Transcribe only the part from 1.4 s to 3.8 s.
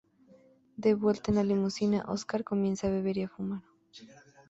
limusina, Oscar comienza a beber y a fumar.